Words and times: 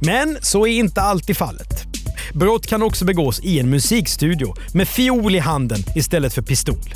Men 0.00 0.38
så 0.42 0.66
är 0.66 0.72
inte 0.72 1.00
alltid 1.00 1.36
fallet. 1.36 1.84
Brott 2.34 2.66
kan 2.66 2.82
också 2.82 3.04
begås 3.04 3.40
i 3.40 3.60
en 3.60 3.70
musikstudio 3.70 4.54
med 4.74 4.88
fiol 4.88 5.34
i 5.34 5.38
handen 5.38 5.78
istället 5.94 6.34
för 6.34 6.42
pistol. 6.42 6.94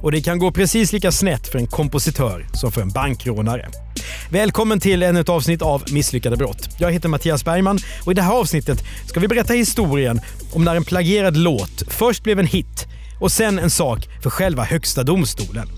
Och 0.00 0.12
det 0.12 0.20
kan 0.22 0.38
gå 0.38 0.52
precis 0.52 0.92
lika 0.92 1.12
snett 1.12 1.48
för 1.48 1.58
en 1.58 1.66
kompositör 1.66 2.46
som 2.52 2.72
för 2.72 2.82
en 2.82 2.90
bankrånare. 2.90 3.68
Välkommen 4.30 4.80
till 4.80 5.02
ännu 5.02 5.20
ett 5.20 5.28
avsnitt 5.28 5.62
av 5.62 5.82
Misslyckade 5.90 6.36
brott. 6.36 6.68
Jag 6.78 6.92
heter 6.92 7.08
Mattias 7.08 7.44
Bergman 7.44 7.78
och 8.04 8.12
i 8.12 8.14
det 8.14 8.22
här 8.22 8.32
avsnittet 8.32 8.84
ska 9.06 9.20
vi 9.20 9.28
berätta 9.28 9.52
historien 9.52 10.20
om 10.52 10.64
när 10.64 10.76
en 10.76 10.84
plagierad 10.84 11.36
låt 11.36 11.82
först 11.88 12.22
blev 12.22 12.38
en 12.38 12.46
hit 12.46 12.86
och 13.20 13.32
sen 13.32 13.58
en 13.58 13.70
sak 13.70 14.08
för 14.22 14.30
själva 14.30 14.64
högsta 14.64 15.02
domstolen. 15.02 15.68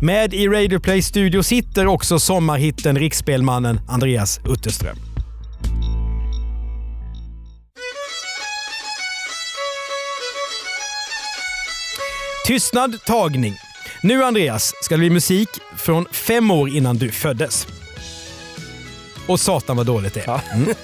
Med 0.00 0.34
i 0.34 0.48
Radio 0.48 0.80
Play 0.80 1.02
Studio 1.02 1.42
sitter 1.42 1.86
också 1.86 2.18
sommarhitten 2.18 2.98
riksspelmannen 2.98 3.80
Andreas 3.88 4.40
Utterström. 4.48 5.13
Tystnad 12.46 13.04
tagning. 13.04 13.54
Nu 14.02 14.24
Andreas 14.24 14.72
ska 14.82 14.94
det 14.94 14.98
bli 14.98 15.10
musik 15.10 15.48
från 15.76 16.06
fem 16.12 16.50
år 16.50 16.68
innan 16.68 16.96
du 16.96 17.10
föddes. 17.10 17.66
Och 19.26 19.40
satan 19.40 19.76
vad 19.76 19.86
dåligt 19.86 20.14
det 20.14 20.20
är. 20.20 20.40
Mm. 20.54 20.74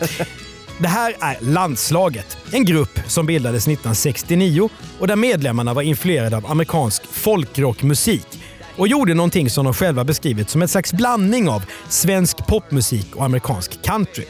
Det 0.79 0.89
här 0.89 1.15
är 1.21 1.37
Landslaget, 1.41 2.39
en 2.53 2.65
grupp 2.65 3.01
som 3.07 3.27
bildades 3.27 3.63
1969 3.63 4.69
och 4.99 5.07
där 5.07 5.17
medlemmarna 5.17 5.75
var 5.75 5.83
influerade 5.83 6.37
av 6.37 6.47
amerikansk 6.47 7.03
folkrockmusik 7.07 8.27
och 8.77 8.89
gjorde 8.89 9.15
någonting 9.15 9.51
som 9.51 9.65
de 9.65 9.75
själva 9.75 10.05
beskrivit 10.05 10.51
som 10.51 10.63
en 10.63 10.69
slags 10.69 10.93
blandning 10.93 11.49
av 11.49 11.65
svensk 11.89 12.37
popmusik 12.37 13.17
och 13.17 13.25
amerikansk 13.25 13.83
country. 13.83 14.27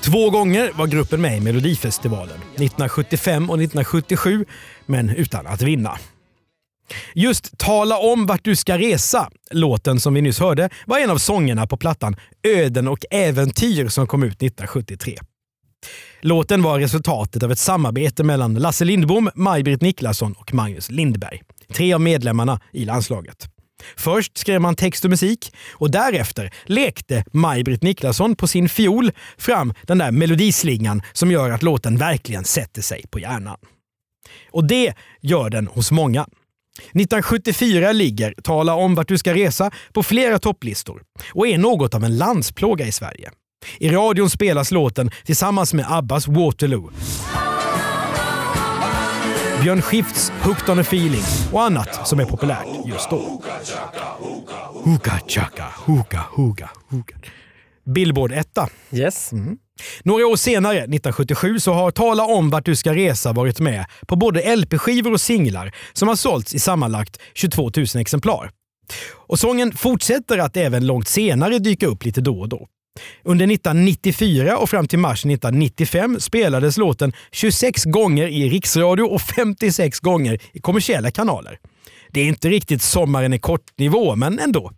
Två 0.00 0.30
gånger 0.30 0.70
var 0.74 0.86
gruppen 0.86 1.20
med 1.20 1.36
i 1.36 1.40
Melodifestivalen, 1.40 2.38
1975 2.38 3.50
och 3.50 3.56
1977, 3.56 4.44
men 4.86 5.10
utan 5.10 5.46
att 5.46 5.62
vinna. 5.62 5.98
Just 7.14 7.58
“Tala 7.58 7.98
om 7.98 8.26
vart 8.26 8.44
du 8.44 8.56
ska 8.56 8.78
resa”, 8.78 9.28
låten 9.50 10.00
som 10.00 10.14
vi 10.14 10.22
nyss 10.22 10.40
hörde, 10.40 10.70
var 10.86 10.98
en 10.98 11.10
av 11.10 11.18
sångerna 11.18 11.66
på 11.66 11.76
plattan 11.76 12.16
Öden 12.42 12.88
och 12.88 13.04
äventyr 13.10 13.88
som 13.88 14.06
kom 14.06 14.22
ut 14.22 14.42
1973. 14.42 15.18
Låten 16.20 16.62
var 16.62 16.78
resultatet 16.78 17.42
av 17.42 17.52
ett 17.52 17.58
samarbete 17.58 18.24
mellan 18.24 18.54
Lasse 18.54 18.84
Lindbom, 18.84 19.30
Maj-Britt 19.34 19.82
Niklasson 19.82 20.32
och 20.32 20.54
Magnus 20.54 20.90
Lindberg. 20.90 21.40
Tre 21.74 21.92
av 21.92 22.00
medlemmarna 22.00 22.60
i 22.72 22.84
landslaget. 22.84 23.48
Först 23.96 24.38
skrev 24.38 24.60
man 24.60 24.74
text 24.74 25.04
och 25.04 25.10
musik 25.10 25.54
och 25.72 25.90
därefter 25.90 26.50
lekte 26.64 27.24
Maj-Britt 27.32 27.82
Niklasson 27.82 28.36
på 28.36 28.46
sin 28.46 28.68
fiol 28.68 29.12
fram 29.38 29.74
den 29.82 29.98
där 29.98 30.10
melodislingan 30.10 31.02
som 31.12 31.30
gör 31.30 31.50
att 31.50 31.62
låten 31.62 31.96
verkligen 31.96 32.44
sätter 32.44 32.82
sig 32.82 33.04
på 33.10 33.18
hjärnan. 33.18 33.56
Och 34.50 34.64
det 34.64 34.94
gör 35.20 35.50
den 35.50 35.66
hos 35.66 35.90
många. 35.90 36.26
1974 36.80 37.92
ligger 37.92 38.34
Tala 38.42 38.74
om 38.74 38.94
vart 38.94 39.08
du 39.08 39.18
ska 39.18 39.34
resa 39.34 39.70
på 39.92 40.02
flera 40.02 40.38
topplistor 40.38 41.02
och 41.34 41.46
är 41.46 41.58
något 41.58 41.94
av 41.94 42.04
en 42.04 42.18
landsplåga 42.18 42.86
i 42.86 42.92
Sverige. 42.92 43.30
I 43.78 43.88
radion 43.88 44.30
spelas 44.30 44.70
låten 44.70 45.10
tillsammans 45.24 45.74
med 45.74 45.84
Abbas 45.88 46.28
Waterloo. 46.28 46.90
Björn 49.62 49.82
Skifts 49.82 50.32
Hooked 50.42 50.68
on 50.68 50.78
a 50.78 50.80
feeling 50.80 51.22
och 51.52 51.62
annat 51.62 52.08
som 52.08 52.20
är 52.20 52.24
populärt 52.24 52.66
just 52.86 53.10
då. 53.10 53.42
Hookah 54.72 55.20
chaka, 55.28 55.64
hookah, 55.86 56.26
hookah, 56.36 56.70
hookah. 56.88 57.18
Billboard 57.94 58.32
etta. 58.32 58.68
Yes. 58.92 59.32
Mm. 59.32 59.58
Några 60.02 60.26
år 60.26 60.36
senare, 60.36 60.76
1977, 60.76 61.60
så 61.60 61.72
har 61.72 61.90
Tala 61.90 62.24
om 62.24 62.50
vart 62.50 62.64
du 62.64 62.76
ska 62.76 62.94
resa 62.94 63.32
varit 63.32 63.60
med 63.60 63.84
på 64.06 64.16
både 64.16 64.56
LP-skivor 64.56 65.12
och 65.12 65.20
singlar 65.20 65.72
som 65.92 66.08
har 66.08 66.16
sålts 66.16 66.54
i 66.54 66.58
sammanlagt 66.58 67.18
22 67.34 67.70
000 67.76 67.86
exemplar. 67.94 68.50
Och 69.12 69.38
sången 69.38 69.72
fortsätter 69.72 70.38
att 70.38 70.56
även 70.56 70.86
långt 70.86 71.08
senare 71.08 71.58
dyka 71.58 71.86
upp 71.86 72.04
lite 72.04 72.20
då 72.20 72.40
och 72.40 72.48
då. 72.48 72.66
Under 73.22 73.52
1994 73.52 74.58
och 74.58 74.70
fram 74.70 74.88
till 74.88 74.98
mars 74.98 75.18
1995 75.18 76.20
spelades 76.20 76.76
låten 76.76 77.12
26 77.32 77.84
gånger 77.84 78.28
i 78.28 78.48
riksradio 78.48 79.02
och 79.02 79.20
56 79.22 80.00
gånger 80.00 80.38
i 80.52 80.60
kommersiella 80.60 81.10
kanaler. 81.10 81.58
Det 82.10 82.20
är 82.20 82.24
inte 82.24 82.48
riktigt 82.48 82.82
sommaren 82.82 83.32
i 83.32 83.38
kort-nivå, 83.38 84.16
men 84.16 84.38
ändå. 84.38 84.72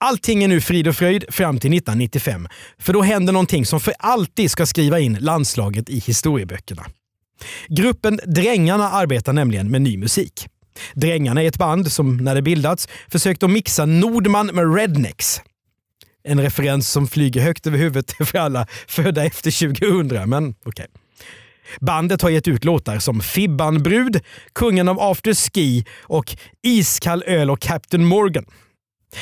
Allting 0.00 0.44
är 0.44 0.48
nu 0.48 0.60
frid 0.60 0.88
och 0.88 0.96
fröjd 0.96 1.24
fram 1.28 1.58
till 1.58 1.72
1995, 1.72 2.48
för 2.78 2.92
då 2.92 3.02
händer 3.02 3.32
någonting 3.32 3.66
som 3.66 3.80
för 3.80 3.94
alltid 3.98 4.50
ska 4.50 4.66
skriva 4.66 4.98
in 4.98 5.18
landslaget 5.20 5.88
i 5.88 5.98
historieböckerna. 5.98 6.86
Gruppen 7.68 8.20
Drängarna 8.26 8.90
arbetar 8.90 9.32
nämligen 9.32 9.70
med 9.70 9.82
ny 9.82 9.98
musik. 9.98 10.46
Drängarna 10.94 11.42
är 11.42 11.48
ett 11.48 11.58
band 11.58 11.92
som, 11.92 12.16
när 12.16 12.34
det 12.34 12.42
bildats, 12.42 12.88
försökte 13.08 13.46
att 13.46 13.52
mixa 13.52 13.86
Nordman 13.86 14.46
med 14.46 14.74
Rednecks. 14.74 15.40
En 16.24 16.40
referens 16.40 16.90
som 16.90 17.08
flyger 17.08 17.40
högt 17.40 17.66
över 17.66 17.78
huvudet 17.78 18.12
för 18.28 18.38
alla 18.38 18.66
födda 18.86 19.24
efter 19.24 19.74
2000, 19.74 20.30
men 20.30 20.50
okej. 20.50 20.64
Okay. 20.64 20.86
Bandet 21.80 22.22
har 22.22 22.30
gett 22.30 22.48
ut 22.48 22.64
låtar 22.64 22.98
som 22.98 23.20
Fibban 23.20 23.82
Brud, 23.82 24.20
Kungen 24.52 24.88
av 24.88 25.00
afterski 25.00 25.84
och 26.02 26.36
Iskall 26.62 27.22
öl 27.26 27.50
och 27.50 27.60
Captain 27.60 28.04
Morgan. 28.04 28.44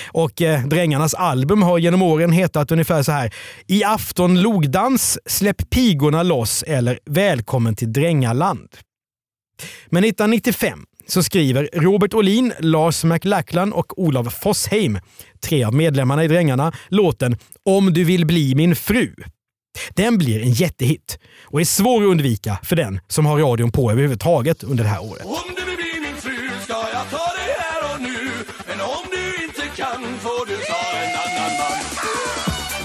Och 0.08 0.42
eh, 0.42 0.66
Drängarnas 0.66 1.14
album 1.14 1.62
har 1.62 1.78
genom 1.78 2.02
åren 2.02 2.32
hetat 2.32 2.72
ungefär 2.72 3.02
så 3.02 3.12
här. 3.12 3.34
I 3.66 3.84
afton 3.84 4.42
logdans, 4.42 5.18
Släpp 5.26 5.70
pigorna 5.70 6.22
loss 6.22 6.62
eller 6.62 6.98
Välkommen 7.04 7.76
till 7.76 7.92
Drängaland. 7.92 8.68
Men 9.86 10.04
1995 10.04 10.84
så 11.06 11.22
skriver 11.22 11.68
Robert 11.72 12.14
Olin, 12.14 12.52
Lars 12.58 13.04
McLachlan 13.04 13.72
och 13.72 13.98
Olav 13.98 14.30
Fossheim, 14.30 14.98
tre 15.40 15.64
av 15.64 15.74
medlemmarna 15.74 16.24
i 16.24 16.28
Drängarna, 16.28 16.72
låten 16.88 17.36
“Om 17.64 17.92
du 17.92 18.04
vill 18.04 18.26
bli 18.26 18.54
min 18.54 18.76
fru”. 18.76 19.14
Den 19.90 20.18
blir 20.18 20.42
en 20.42 20.52
jättehit 20.52 21.18
och 21.44 21.60
är 21.60 21.64
svår 21.64 22.02
att 22.02 22.08
undvika 22.08 22.58
för 22.62 22.76
den 22.76 23.00
som 23.08 23.26
har 23.26 23.38
radion 23.38 23.72
på 23.72 23.90
överhuvudtaget 23.90 24.62
under 24.62 24.84
det 24.84 24.90
här 24.90 25.02
året. 25.02 25.26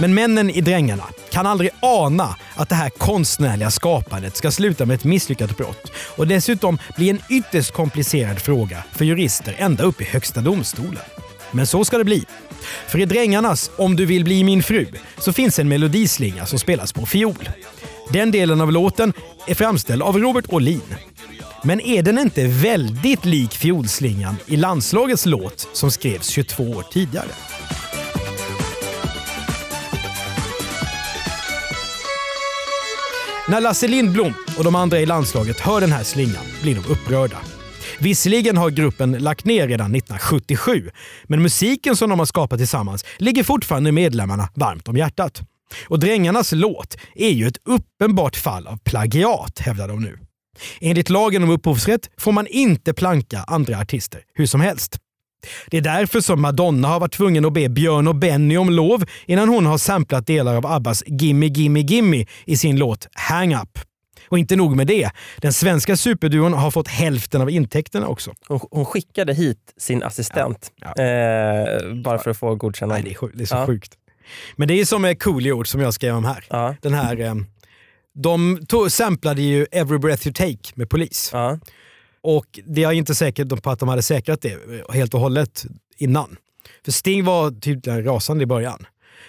Men 0.01 0.13
männen 0.13 0.50
i 0.50 0.62
Drängarna 0.62 1.03
kan 1.29 1.45
aldrig 1.45 1.69
ana 1.79 2.35
att 2.56 2.69
det 2.69 2.75
här 2.75 2.89
konstnärliga 2.89 3.72
skapandet 3.72 4.35
ska 4.35 4.51
sluta 4.51 4.85
med 4.85 4.95
ett 4.95 5.03
misslyckat 5.03 5.57
brott 5.57 5.91
och 6.16 6.28
dessutom 6.28 6.78
bli 6.95 7.09
en 7.09 7.22
ytterst 7.29 7.72
komplicerad 7.72 8.40
fråga 8.40 8.84
för 8.91 9.06
jurister 9.06 9.56
ända 9.57 9.84
upp 9.84 10.01
i 10.01 10.03
Högsta 10.03 10.41
domstolen. 10.41 11.03
Men 11.51 11.67
så 11.67 11.85
ska 11.85 11.97
det 11.97 12.03
bli. 12.03 12.25
För 12.88 13.00
i 13.00 13.06
Drängarnas 13.06 13.72
Om 13.78 13.95
du 13.95 14.06
vill 14.06 14.23
bli 14.23 14.44
min 14.44 14.63
fru 14.63 14.88
så 15.17 15.34
finns 15.34 15.59
en 15.59 15.69
melodislinga 15.69 16.45
som 16.45 16.59
spelas 16.59 16.94
på 16.94 17.06
fiol. 17.06 17.50
Den 18.09 18.31
delen 18.31 18.61
av 18.61 18.72
låten 18.72 19.13
är 19.47 19.56
framställd 19.56 20.02
av 20.02 20.17
Robert 20.17 20.46
Olin. 20.49 20.96
Men 21.64 21.81
är 21.81 22.02
den 22.02 22.20
inte 22.20 22.47
väldigt 22.47 23.25
lik 23.25 23.53
fiolslingan 23.53 24.35
i 24.46 24.58
landslagets 24.58 25.25
låt 25.25 25.67
som 25.73 25.91
skrevs 25.91 26.28
22 26.28 26.64
år 26.64 26.85
tidigare? 26.91 27.29
När 33.51 33.61
Lasse 33.61 33.87
Lindblom 33.87 34.33
och 34.57 34.63
de 34.63 34.75
andra 34.75 34.99
i 34.99 35.05
landslaget 35.05 35.59
hör 35.59 35.81
den 35.81 35.91
här 35.91 36.03
slingan 36.03 36.43
blir 36.61 36.75
de 36.75 36.93
upprörda. 36.93 37.37
Visserligen 37.99 38.57
har 38.57 38.69
gruppen 38.69 39.11
lagt 39.11 39.45
ner 39.45 39.67
redan 39.67 39.95
1977, 39.95 40.89
men 41.23 41.41
musiken 41.41 41.95
som 41.95 42.09
de 42.09 42.19
har 42.19 42.25
skapat 42.25 42.59
tillsammans 42.59 43.05
ligger 43.17 43.43
fortfarande 43.43 43.91
medlemmarna 43.91 44.49
varmt 44.53 44.87
om 44.87 44.97
hjärtat. 44.97 45.41
Och 45.87 45.99
Drängarnas 45.99 46.51
låt 46.51 46.97
är 47.15 47.29
ju 47.29 47.47
ett 47.47 47.57
uppenbart 47.65 48.35
fall 48.35 48.67
av 48.67 48.77
plagiat, 48.77 49.59
hävdar 49.59 49.87
de 49.87 50.01
nu. 50.01 50.19
Enligt 50.81 51.09
lagen 51.09 51.43
om 51.43 51.49
upphovsrätt 51.49 52.09
får 52.17 52.31
man 52.31 52.47
inte 52.47 52.93
planka 52.93 53.43
andra 53.47 53.79
artister 53.79 54.21
hur 54.33 54.45
som 54.45 54.61
helst. 54.61 54.97
Det 55.67 55.78
är 55.78 55.82
därför 55.82 56.22
som 56.22 56.41
Madonna 56.41 56.88
har 56.88 56.99
varit 56.99 57.14
tvungen 57.14 57.46
att 57.46 57.53
be 57.53 57.70
Björn 57.70 58.08
och 58.08 58.16
Benny 58.16 58.58
om 58.58 58.70
lov 58.70 59.03
innan 59.26 59.49
hon 59.49 59.66
har 59.66 59.78
samplat 59.78 60.28
delar 60.28 60.55
av 60.55 60.66
Abbas 60.66 61.03
Gimme 61.08 61.46
Gimme 61.46 61.79
Gimme 61.79 62.26
i 62.46 62.58
sin 62.58 62.76
låt 62.79 63.08
Hang 63.14 63.55
Up. 63.55 63.79
Och 64.29 64.40
inte 64.40 64.55
nog 64.55 64.76
med 64.76 64.88
det, 64.88 65.09
den 65.38 65.53
svenska 65.53 65.97
superduon 65.97 66.53
har 66.53 66.72
fått 66.72 66.88
hälften 66.88 67.41
av 67.41 67.49
intäkterna 67.49 68.08
också. 68.08 68.34
Hon, 68.47 68.59
hon 68.72 68.85
skickade 68.85 69.34
hit 69.34 69.58
sin 69.78 70.03
assistent 70.03 70.72
Ja, 70.82 71.03
Eh, 71.03 71.94
bara 72.03 72.17
för 72.20 72.32
att 72.32 72.37
få 72.37 72.55
godkännande. 72.55 73.03
Nej, 73.03 73.17
det 73.22 73.26
är, 73.26 73.37
det 73.37 73.44
är 73.44 73.46
så 73.46 73.55
Ja. 73.55 73.66
sjukt. 73.66 73.91
Men 74.55 74.67
det 74.67 74.73
är 74.73 74.85
som 74.85 75.05
är 75.05 75.14
Coolio 75.14 75.64
som 75.64 75.82
jag 75.82 75.94
skrev 75.94 76.16
om 76.16 76.26
här. 76.26 76.46
Ja. 76.49 76.76
Den 76.82 76.94
här 76.94 77.20
eh, 77.20 77.35
de 78.14 78.59
samplade 78.90 79.41
ju 79.41 79.66
Every 79.72 79.97
Breath 79.97 80.28
You 80.28 80.34
Take 80.34 80.72
med 80.76 80.90
polis. 80.90 81.32
Och 82.23 82.59
det 82.66 82.84
är 82.84 82.91
inte 82.91 83.16
säkert 83.16 83.64
på 83.64 83.70
att 83.70 83.79
de 83.79 83.90
hade 83.90 84.02
säkrat 84.02 84.41
det 84.41 84.58
helt 84.94 85.14
och 85.14 85.20
hållet 85.20 85.66
innan. 85.97 86.38
För 86.85 86.91
Sting 86.91 87.26
var 87.26 87.52
tydligen 87.52 88.03
rasande 88.03 88.44
i 88.44 88.47
början. 88.47 88.85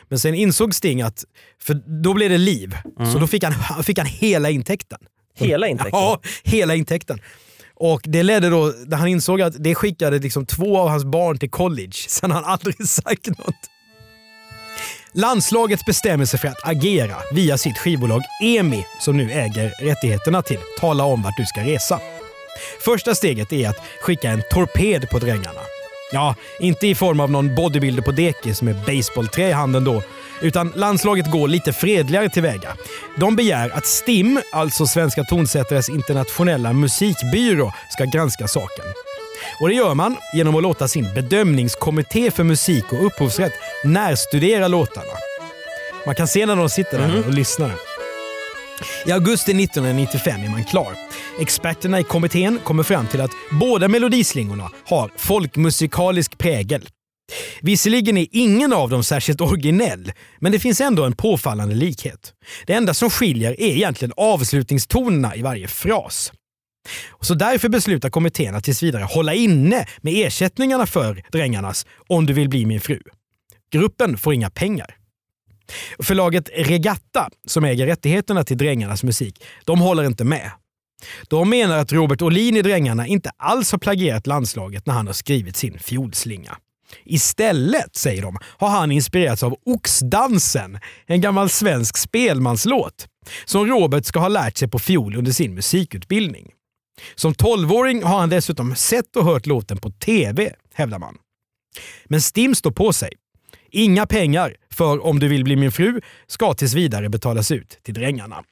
Men 0.09 0.19
sen 0.19 0.35
insåg 0.35 0.75
Sting 0.75 1.03
att, 1.03 1.25
för 1.63 1.75
då 2.03 2.15
blev 2.15 2.31
det 2.31 2.39
liv, 2.39 2.77
så 3.13 3.19
då 3.19 3.27
fick 3.27 3.45
han, 3.45 3.85
fick 3.85 3.99
han 3.99 4.07
hela 4.07 4.51
intäkten. 4.51 4.99
Hela 5.35 5.67
intäkten? 5.69 6.01
Ja, 6.01 6.21
hela 6.43 6.75
intäkten. 6.75 7.19
Och 7.75 8.01
det 8.05 8.23
ledde 8.23 8.49
då, 8.49 8.73
där 8.87 8.97
han 8.97 9.09
insåg 9.09 9.43
att 9.43 9.55
det 9.59 9.75
skickade 9.75 10.19
liksom 10.19 10.47
två 10.47 10.79
av 10.79 10.89
hans 10.89 11.05
barn 11.05 11.39
till 11.39 11.51
college. 11.51 11.93
Sen 12.09 12.31
har 12.31 12.43
han 12.43 12.53
aldrig 12.53 12.89
sagt 12.89 13.27
något. 13.27 13.69
Landslaget 15.15 15.87
bestämmer 15.87 16.25
sig 16.25 16.41
för 16.41 16.49
att 16.49 16.69
agera 16.69 17.17
via 17.33 17.59
sitt 17.59 17.79
skivbolag 17.79 18.23
EMI 18.43 18.87
som 19.01 19.17
nu 19.17 19.33
äger 19.33 19.73
rättigheterna 19.81 20.43
till 20.43 20.59
Tala 20.81 21.05
om 21.05 21.23
vart 21.23 21.37
du 21.37 21.45
ska 21.45 21.61
resa. 21.61 22.01
Första 22.81 23.15
steget 23.15 23.53
är 23.53 23.69
att 23.69 23.79
skicka 24.01 24.31
en 24.31 24.43
torped 24.51 25.11
på 25.11 25.19
drängarna. 25.19 25.61
Ja, 26.13 26.35
inte 26.61 26.87
i 26.87 26.95
form 26.95 27.21
av 27.21 27.31
någon 27.31 27.55
bodybuilder 27.55 28.03
på 28.03 28.11
dekis 28.11 28.63
med 28.63 28.77
baseballträ 28.77 29.49
i 29.49 29.53
handen 29.53 29.85
då, 29.85 30.03
utan 30.41 30.73
landslaget 30.77 31.31
går 31.31 31.49
lite 31.49 31.73
fredligare 31.73 32.29
tillväga. 32.29 32.77
De 33.17 33.37
begär 33.37 33.71
att 33.71 33.87
STIM, 33.87 34.41
alltså 34.53 34.87
Svenska 34.87 35.25
tonsättares 35.25 35.89
internationella 35.89 36.73
musikbyrå, 36.73 37.73
ska 37.91 38.05
granska 38.05 38.49
saken. 38.49 38.85
Och 39.61 39.69
det 39.69 39.75
gör 39.75 39.95
man 39.95 40.17
genom 40.35 40.57
att 40.57 40.63
låta 40.63 40.89
sin 40.89 41.15
bedömningskommitté 41.15 42.31
för 42.31 42.45
musik 42.45 42.93
och 42.93 43.07
upphovsrätt 43.07 43.53
närstudera 43.85 44.69
låtarna. 44.69 45.13
Man 46.07 46.15
kan 46.15 46.29
se 46.29 46.47
när 46.47 46.57
de 46.57 46.69
sitter 46.69 46.99
där 46.99 47.27
och 47.27 47.33
lyssnar. 47.33 47.73
I 49.07 49.13
augusti 49.13 49.65
1995 49.65 50.45
är 50.45 50.49
man 50.49 50.65
klar. 50.65 50.95
Experterna 51.39 52.01
i 52.01 52.05
kommittén 52.05 52.59
kommer 52.65 52.83
fram 52.83 53.07
till 53.07 53.21
att 53.21 53.31
båda 53.61 53.89
melodislingorna 53.89 54.71
har 54.85 55.11
folkmusikalisk 55.17 56.39
prägel. 56.39 56.89
Visserligen 57.61 58.17
är 58.17 58.27
ingen 58.31 58.73
av 58.73 58.91
dem 58.91 59.05
särskilt 59.05 59.41
originell, 59.41 60.13
men 60.39 60.53
det 60.53 60.59
finns 60.59 60.81
ändå 60.81 61.05
en 61.05 61.17
påfallande 61.17 61.75
likhet. 61.75 62.33
Det 62.67 62.73
enda 62.73 62.95
som 62.95 63.11
skiljer 63.11 63.61
är 63.61 63.67
egentligen 63.67 64.13
avslutningstonerna 64.17 65.37
i 65.37 65.43
varje 65.43 65.69
fras. 65.69 66.33
Och 67.11 67.27
Så 67.27 67.35
därför 67.35 67.69
beslutar 67.69 68.11
kommittén 68.11 68.55
att 68.55 68.65
tills 68.65 68.83
vidare 68.83 69.05
hålla 69.05 69.35
inne 69.35 69.87
med 70.01 70.27
ersättningarna 70.27 70.87
för 70.87 71.23
Drängarnas 71.33 71.87
Om 72.09 72.27
du 72.27 72.33
vill 72.33 72.49
bli 72.49 72.67
min 72.67 72.81
fru. 72.81 73.01
Gruppen 73.73 74.19
får 74.19 74.35
inga 74.35 74.51
pengar. 74.51 74.97
Förlaget 75.99 76.51
Regatta, 76.55 77.29
som 77.47 77.65
äger 77.65 77.87
rättigheterna 77.87 78.45
till 78.45 78.59
Drängarnas 78.59 79.03
musik, 79.03 79.45
de 79.65 79.81
håller 79.81 80.05
inte 80.05 80.25
med. 80.25 80.51
De 81.29 81.51
menar 81.51 81.79
att 81.79 81.93
Robert 81.93 82.23
Olin 82.23 82.57
i 82.57 82.63
Drängarna 82.63 83.07
inte 83.07 83.31
alls 83.37 83.73
har 83.73 83.79
plagierat 83.79 84.27
landslaget 84.27 84.87
när 84.87 84.95
han 84.95 85.07
har 85.07 85.15
skrivit 85.15 85.57
sin 85.57 85.79
fiolslinga. 85.79 86.57
Istället, 87.05 87.97
säger 87.97 88.23
de, 88.23 88.39
har 88.45 88.69
han 88.69 88.93
inspirerats 88.93 89.43
av 89.43 89.57
Oxdansen, 89.67 90.79
en 91.07 91.21
gammal 91.21 91.49
svensk 91.49 91.97
spelmanslåt 91.97 93.07
som 93.45 93.67
Robert 93.67 94.05
ska 94.05 94.21
ha 94.21 94.29
lärt 94.29 94.57
sig 94.57 94.69
på 94.69 94.79
fiol 94.79 95.17
under 95.17 95.33
sin 95.33 95.55
musikutbildning. 95.55 96.51
Som 97.15 97.35
12-åring 97.35 98.03
har 98.03 98.21
han 98.21 98.29
dessutom 98.29 98.77
sett 98.77 99.17
och 99.17 99.25
hört 99.25 99.47
låten 99.47 99.79
på 99.79 99.91
TV, 99.91 100.53
hävdar 100.75 100.99
man. 100.99 101.17
Men 102.05 102.23
Stim 102.23 102.55
står 102.55 102.71
på 102.71 102.93
sig. 102.93 103.13
Inga 103.71 104.07
pengar 104.07 104.57
för 104.71 105.07
Om 105.07 105.19
du 105.19 105.29
vill 105.29 105.45
bli 105.45 105.57
min 105.57 105.73
fru 105.73 106.01
ska 106.27 106.55
tills 106.55 106.75
vidare 106.75 107.09
betalas 107.09 107.51
ut 107.51 107.79
till 107.83 107.95
drängarna. 107.95 108.45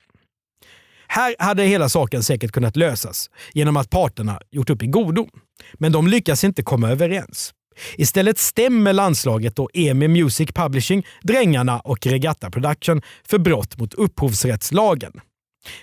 Här 1.13 1.37
hade 1.39 1.63
hela 1.63 1.89
saken 1.89 2.23
säkert 2.23 2.53
kunnat 2.53 2.77
lösas 2.77 3.31
genom 3.53 3.77
att 3.77 3.91
parterna 3.91 4.41
gjort 4.51 4.71
upp 4.71 4.83
i 4.83 4.87
godo. 4.87 5.27
Men 5.75 5.93
de 5.93 6.07
lyckas 6.07 6.45
inte 6.45 6.63
komma 6.63 6.91
överens. 6.91 7.53
Istället 7.97 8.39
stämmer 8.39 8.93
landslaget 8.93 9.59
och 9.59 9.71
EMI 9.75 10.09
Music 10.09 10.51
Publishing 10.55 11.07
Drängarna 11.23 11.81
och 11.81 12.07
Regatta 12.07 12.51
Production 12.51 13.03
för 13.25 13.39
brott 13.39 13.79
mot 13.79 13.95
upphovsrättslagen. 13.95 15.13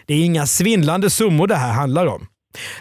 Det 0.06 0.14
är 0.14 0.26
inga 0.26 0.46
svindlande 0.46 1.10
summor 1.10 1.48
det 1.48 1.56
här 1.56 1.74
handlar 1.74 2.06
om. 2.06 2.28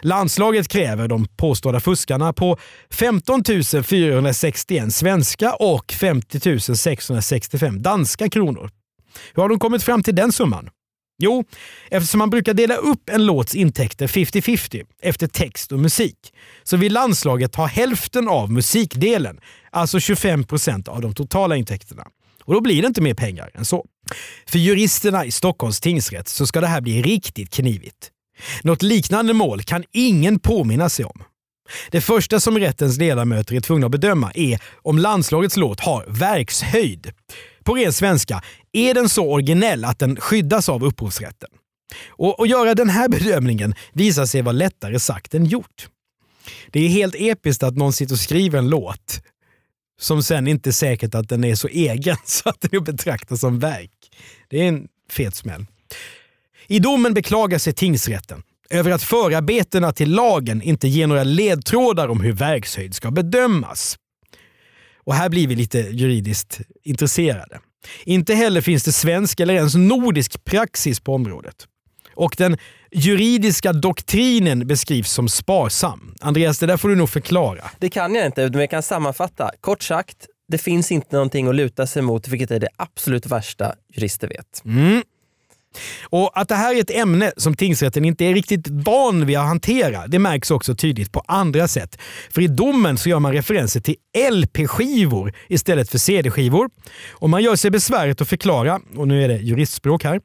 Landslaget 0.00 0.68
kräver 0.68 1.08
de 1.08 1.26
påstådda 1.36 1.80
fuskarna 1.80 2.32
på 2.32 2.58
15 2.90 3.42
461 3.84 4.94
svenska 4.94 5.54
och 5.54 5.92
50 5.92 6.60
665 6.76 7.82
danska 7.82 8.28
kronor. 8.28 8.70
Hur 9.34 9.42
har 9.42 9.48
de 9.48 9.58
kommit 9.58 9.82
fram 9.82 10.02
till 10.02 10.14
den 10.14 10.32
summan? 10.32 10.68
Jo, 11.18 11.44
eftersom 11.90 12.18
man 12.18 12.30
brukar 12.30 12.54
dela 12.54 12.74
upp 12.74 13.10
en 13.10 13.26
låts 13.26 13.54
intäkter 13.54 14.06
50-50 14.06 14.86
efter 15.02 15.26
text 15.26 15.72
och 15.72 15.78
musik 15.78 16.34
så 16.62 16.76
vill 16.76 16.92
landslaget 16.92 17.54
ha 17.54 17.66
hälften 17.66 18.28
av 18.28 18.52
musikdelen, 18.52 19.40
alltså 19.70 20.00
25 20.00 20.44
procent 20.44 20.88
av 20.88 21.00
de 21.00 21.14
totala 21.14 21.56
intäkterna. 21.56 22.04
Och 22.44 22.54
då 22.54 22.60
blir 22.60 22.82
det 22.82 22.88
inte 22.88 23.02
mer 23.02 23.14
pengar 23.14 23.50
än 23.54 23.64
så. 23.64 23.84
För 24.46 24.58
juristerna 24.58 25.24
i 25.24 25.30
Stockholms 25.30 25.80
tingsrätt 25.80 26.28
så 26.28 26.46
ska 26.46 26.60
det 26.60 26.66
här 26.66 26.80
bli 26.80 27.02
riktigt 27.02 27.50
knivigt. 27.50 28.10
Något 28.62 28.82
liknande 28.82 29.32
mål 29.32 29.62
kan 29.62 29.84
ingen 29.92 30.38
påminna 30.38 30.88
sig 30.88 31.04
om. 31.04 31.22
Det 31.90 32.00
första 32.00 32.40
som 32.40 32.58
rättens 32.58 32.98
ledamöter 32.98 33.54
är 33.54 33.60
tvungna 33.60 33.86
att 33.86 33.92
bedöma 33.92 34.32
är 34.34 34.60
om 34.82 34.98
landslagets 34.98 35.56
låt 35.56 35.80
har 35.80 36.04
verkshöjd. 36.08 37.12
På 37.64 37.74
ren 37.74 37.92
svenska, 37.92 38.42
är 38.72 38.94
den 38.94 39.08
så 39.08 39.32
originell 39.32 39.84
att 39.84 39.98
den 39.98 40.16
skyddas 40.16 40.68
av 40.68 40.84
upphovsrätten? 40.84 41.48
Och 42.08 42.42
att 42.42 42.48
göra 42.48 42.74
den 42.74 42.88
här 42.88 43.08
bedömningen 43.18 43.74
visar 43.92 44.26
sig 44.26 44.42
vara 44.42 44.52
lättare 44.52 44.98
sagt 44.98 45.34
än 45.34 45.44
gjort. 45.44 45.88
Det 46.70 46.80
är 46.80 46.88
helt 46.88 47.14
episkt 47.18 47.62
att 47.62 47.76
någon 47.76 47.92
sitter 47.92 48.14
och 48.14 48.18
skriver 48.18 48.58
en 48.58 48.68
låt 48.68 49.20
som 50.00 50.22
sen 50.22 50.48
inte 50.48 50.70
är 50.70 50.72
säkert 50.72 51.14
att 51.14 51.28
den 51.28 51.44
är 51.44 51.54
så 51.54 51.68
egen 51.68 52.16
så 52.24 52.48
att 52.48 52.60
den 52.60 52.70
är 52.72 52.78
att 52.78 52.84
betrakta 52.84 53.36
som 53.36 53.58
verk. 53.58 53.90
Det 54.48 54.60
är 54.60 54.68
en 54.68 54.88
fet 55.10 55.34
smäll. 55.34 55.66
I 56.66 56.78
domen 56.78 57.14
beklagar 57.14 57.58
sig 57.58 57.72
tingsrätten 57.72 58.42
över 58.70 58.90
att 58.90 59.02
förarbetena 59.02 59.92
till 59.92 60.10
lagen 60.10 60.62
inte 60.62 60.88
ger 60.88 61.06
några 61.06 61.24
ledtrådar 61.24 62.08
om 62.08 62.20
hur 62.20 62.32
verkshöjd 62.32 62.94
ska 62.94 63.10
bedömas. 63.10 63.96
Och 65.04 65.14
här 65.14 65.28
blir 65.28 65.48
vi 65.48 65.54
lite 65.54 65.78
juridiskt 65.78 66.60
intresserade. 66.84 67.60
Inte 68.04 68.34
heller 68.34 68.60
finns 68.60 68.84
det 68.84 68.92
svensk 68.92 69.40
eller 69.40 69.54
ens 69.54 69.74
nordisk 69.74 70.44
praxis 70.44 71.00
på 71.00 71.14
området. 71.14 71.66
Och 72.14 72.34
den 72.38 72.56
juridiska 72.92 73.72
doktrinen 73.72 74.66
beskrivs 74.66 75.10
som 75.10 75.28
sparsam. 75.28 76.14
Andreas, 76.20 76.58
det 76.58 76.66
där 76.66 76.76
får 76.76 76.88
du 76.88 76.94
nog 76.94 77.10
förklara. 77.10 77.70
Det 77.78 77.88
kan 77.88 78.14
jag 78.14 78.26
inte, 78.26 78.50
men 78.50 78.60
jag 78.60 78.70
kan 78.70 78.82
sammanfatta. 78.82 79.50
Kort 79.60 79.82
sagt, 79.82 80.26
det 80.48 80.58
finns 80.58 80.92
inte 80.92 81.16
någonting 81.16 81.48
att 81.48 81.54
luta 81.54 81.86
sig 81.86 82.02
mot, 82.02 82.28
vilket 82.28 82.50
är 82.50 82.60
det 82.60 82.68
absolut 82.76 83.26
värsta 83.26 83.74
jurister 83.94 84.28
vet. 84.28 84.62
Mm. 84.64 85.02
Och 86.02 86.40
Att 86.40 86.48
det 86.48 86.54
här 86.54 86.74
är 86.74 86.80
ett 86.80 86.90
ämne 86.90 87.32
som 87.36 87.54
tingsrätten 87.54 88.04
inte 88.04 88.24
är 88.24 88.34
riktigt 88.34 88.68
van 88.68 89.26
vid 89.26 89.38
att 89.38 89.46
hantera, 89.46 90.06
det 90.06 90.18
märks 90.18 90.50
också 90.50 90.74
tydligt 90.74 91.12
på 91.12 91.22
andra 91.26 91.68
sätt. 91.68 91.98
För 92.30 92.42
i 92.42 92.46
domen 92.46 92.98
så 92.98 93.08
gör 93.08 93.18
man 93.18 93.32
referenser 93.32 93.80
till 93.80 93.96
LP-skivor 94.32 95.32
istället 95.48 95.90
för 95.90 95.98
CD-skivor. 95.98 96.70
Och 97.10 97.30
man 97.30 97.42
gör 97.42 97.56
sig 97.56 97.70
besväret 97.70 98.20
att 98.20 98.28
förklara, 98.28 98.80
och 98.96 99.08
nu 99.08 99.24
är 99.24 99.28
det 99.28 99.36
juristspråk 99.36 100.04
här, 100.04 100.20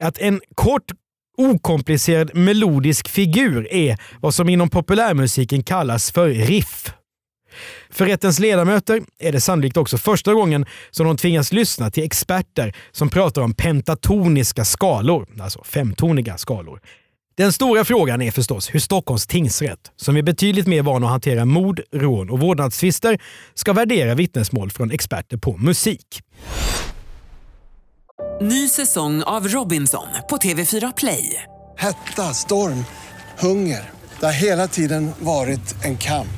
att 0.00 0.18
en 0.18 0.40
kort 0.54 0.92
okomplicerad 1.36 2.34
melodisk 2.34 3.08
figur 3.08 3.72
är 3.72 3.98
vad 4.20 4.34
som 4.34 4.48
inom 4.48 4.70
populärmusiken 4.70 5.62
kallas 5.62 6.10
för 6.10 6.28
riff. 6.28 6.92
För 7.90 8.06
rättens 8.06 8.38
ledamöter 8.38 9.02
är 9.18 9.32
det 9.32 9.40
sannolikt 9.40 9.76
också 9.76 9.98
första 9.98 10.34
gången 10.34 10.66
som 10.90 11.06
de 11.06 11.16
tvingas 11.16 11.52
lyssna 11.52 11.90
till 11.90 12.04
experter 12.04 12.76
som 12.92 13.08
pratar 13.10 13.42
om 13.42 13.54
pentatoniska 13.54 14.64
skalor, 14.64 15.26
alltså 15.40 15.64
femtoniga 15.64 16.38
skalor. 16.38 16.80
Den 17.36 17.52
stora 17.52 17.84
frågan 17.84 18.22
är 18.22 18.30
förstås 18.30 18.74
hur 18.74 18.80
Stockholms 18.80 19.26
tingsrätt, 19.26 19.80
som 19.96 20.16
är 20.16 20.22
betydligt 20.22 20.66
mer 20.66 20.82
van 20.82 21.04
att 21.04 21.10
hantera 21.10 21.44
mord, 21.44 21.80
rån 21.92 22.30
och 22.30 22.40
vårdnadstvister, 22.40 23.18
ska 23.54 23.72
värdera 23.72 24.14
vittnesmål 24.14 24.70
från 24.70 24.90
experter 24.90 25.36
på 25.36 25.56
musik. 25.56 26.22
Ny 28.40 28.68
säsong 28.68 29.22
av 29.22 29.48
Robinson 29.48 30.06
på 30.30 30.36
TV4 30.36 30.92
Play. 30.96 31.42
Hetta, 31.78 32.34
storm, 32.34 32.84
hunger. 33.38 33.90
Det 34.20 34.26
har 34.26 34.32
hela 34.32 34.68
tiden 34.68 35.10
varit 35.20 35.84
en 35.84 35.98
kamp. 35.98 36.37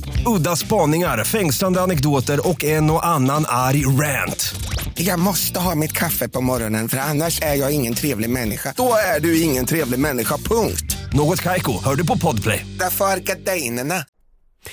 Udda 0.25 0.55
spaningar, 0.55 1.23
fängslande 1.23 1.81
anekdoter 1.81 2.47
och 2.49 2.63
en 2.63 2.91
och 2.91 3.05
annan 3.05 3.45
arg 3.47 3.85
rant. 3.85 4.55
Jag 4.95 5.19
måste 5.19 5.59
ha 5.59 5.75
mitt 5.75 5.91
kaffe 5.91 6.29
på 6.29 6.41
morgonen 6.41 6.89
för 6.89 6.97
annars 6.97 7.41
är 7.41 7.55
jag 7.55 7.71
ingen 7.71 7.93
trevlig 7.93 8.29
människa. 8.29 8.73
Då 8.77 8.93
är 9.15 9.19
du 9.19 9.41
ingen 9.41 9.65
trevlig 9.65 9.99
människa, 9.99 10.37
punkt. 10.37 10.97
Något 11.13 11.41
Kaiko, 11.41 11.83
hör 11.83 11.95
du 11.95 12.07
på 12.07 12.17
Podplay. 12.17 12.65
Därför 12.79 13.05
är 13.05 13.17
gardinerna. 13.17 14.05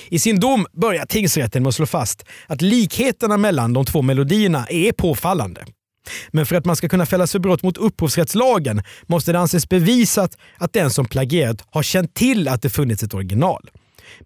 I 0.08 0.18
sin 0.18 0.40
dom 0.40 0.66
börjar 0.72 1.06
tingsrätten 1.06 1.62
med 1.62 1.68
att 1.68 1.74
slå 1.74 1.86
fast 1.86 2.24
att 2.46 2.62
likheterna 2.62 3.36
mellan 3.36 3.72
de 3.72 3.84
två 3.84 4.02
melodierna 4.02 4.66
är 4.66 4.92
påfallande. 4.92 5.64
Men 6.30 6.46
för 6.46 6.56
att 6.56 6.64
man 6.64 6.76
ska 6.76 6.88
kunna 6.88 7.06
fällas 7.06 7.32
för 7.32 7.38
brott 7.38 7.62
mot 7.62 7.76
upphovsrättslagen 7.76 8.82
måste 9.06 9.32
det 9.32 9.38
anses 9.38 9.68
bevisat 9.68 10.38
att 10.58 10.72
den 10.72 10.90
som 10.90 11.04
plagierat 11.04 11.64
har 11.70 11.82
känt 11.82 12.14
till 12.14 12.48
att 12.48 12.62
det 12.62 12.70
funnits 12.70 13.02
ett 13.02 13.14
original. 13.14 13.70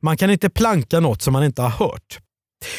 Man 0.01 0.17
kan 0.17 0.31
inte 0.31 0.51
planka 0.51 1.01
något 1.01 1.23
som 1.23 1.33
man 1.33 1.45
inte 1.45 1.63
har 1.63 1.87
hört. 1.87 2.19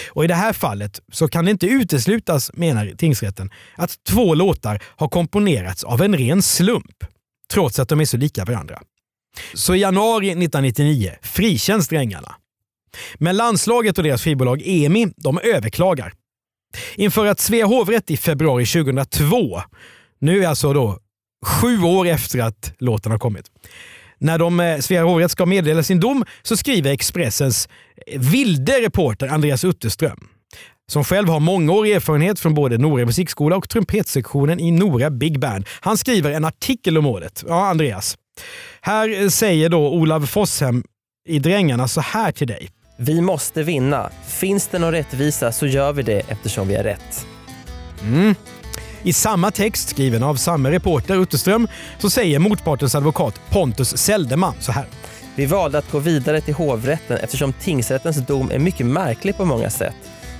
Och 0.09 0.23
I 0.23 0.27
det 0.27 0.35
här 0.35 0.53
fallet 0.53 1.01
så 1.11 1.27
kan 1.27 1.45
det 1.45 1.51
inte 1.51 1.67
uteslutas, 1.67 2.51
menar 2.53 2.93
tingsrätten, 2.97 3.51
att 3.75 4.03
två 4.03 4.35
låtar 4.35 4.83
har 4.85 5.07
komponerats 5.07 5.83
av 5.83 6.01
en 6.01 6.17
ren 6.17 6.41
slump, 6.41 7.03
trots 7.51 7.79
att 7.79 7.89
de 7.89 7.99
är 8.01 8.05
så 8.05 8.17
lika 8.17 8.45
varandra. 8.45 8.79
Så 9.53 9.75
i 9.75 9.79
januari 9.79 10.27
1999 10.27 11.11
frikänns 11.21 11.87
drängarna. 11.87 12.35
Men 13.15 13.37
landslaget 13.37 13.97
och 13.97 14.03
deras 14.03 14.23
skivbolag 14.23 14.61
EMI 14.65 15.13
de 15.15 15.39
överklagar. 15.43 16.13
Inför 16.95 17.25
att 17.25 17.39
Svea 17.39 17.65
hovrätt 17.65 18.11
i 18.11 18.17
februari 18.17 18.65
2002, 18.65 19.61
nu 20.19 20.45
alltså 20.45 20.73
då 20.73 20.99
sju 21.45 21.81
år 21.81 22.07
efter 22.07 22.39
att 22.39 22.73
låten 22.79 23.11
har 23.11 23.19
kommit, 23.19 23.45
när 24.23 24.37
de, 24.37 24.59
eh, 24.59 24.79
Svea 24.79 25.03
hovrätt 25.03 25.31
ska 25.31 25.45
meddela 25.45 25.83
sin 25.83 25.99
dom 25.99 26.25
så 26.41 26.57
skriver 26.57 26.91
Expressens 26.91 27.69
eh, 28.07 28.19
vilde 28.19 28.81
reporter 28.81 29.27
Andreas 29.27 29.63
Utterström, 29.63 30.27
som 30.91 31.03
själv 31.03 31.29
har 31.29 31.39
mångårig 31.39 31.91
erfarenhet 31.91 32.39
från 32.39 32.53
både 32.53 32.77
Nora 32.77 33.05
musikskola 33.05 33.55
och 33.55 33.69
trumpetsektionen 33.69 34.59
i 34.59 34.71
Nora 34.71 35.09
Big 35.09 35.39
Band. 35.39 35.65
Han 35.81 35.97
skriver 35.97 36.31
en 36.31 36.45
artikel 36.45 36.97
om 36.97 37.03
målet. 37.03 37.43
Ja, 37.47 37.67
Andreas. 37.67 38.17
Här 38.81 39.21
eh, 39.21 39.29
säger 39.29 39.69
då 39.69 39.89
Olav 39.89 40.25
Fosshem 40.25 40.83
i 41.27 41.39
Drängarna 41.39 41.87
så 41.87 42.01
här 42.01 42.31
till 42.31 42.47
dig. 42.47 42.69
Vi 42.97 43.21
måste 43.21 43.63
vinna. 43.63 44.09
Finns 44.27 44.67
det 44.67 44.79
någon 44.79 44.91
rättvisa 44.91 45.51
så 45.51 45.65
gör 45.65 45.93
vi 45.93 46.03
det 46.03 46.21
eftersom 46.27 46.67
vi 46.67 46.75
är 46.75 46.83
rätt. 46.83 47.27
Mm. 48.01 48.35
I 49.03 49.13
samma 49.13 49.51
text, 49.51 49.89
skriven 49.89 50.23
av 50.23 50.35
samma 50.35 50.71
reporter 50.71 51.15
Utterström, 51.21 51.67
så 51.99 52.09
säger 52.09 52.39
motpartens 52.39 52.95
advokat 52.95 53.39
Pontus 53.49 53.97
Seldeman 53.97 54.53
så 54.59 54.71
här. 54.71 54.85
Vi 55.35 55.45
valde 55.45 55.77
att 55.77 55.91
gå 55.91 55.99
vidare 55.99 56.41
till 56.41 56.53
hovrätten 56.53 57.17
eftersom 57.17 57.53
tingsrättens 57.53 58.17
dom 58.17 58.51
är 58.51 58.59
mycket 58.59 58.85
märklig 58.85 59.37
på 59.37 59.45
många 59.45 59.69
sätt. 59.69 59.95